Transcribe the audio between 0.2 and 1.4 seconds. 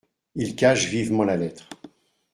Il cache vivement la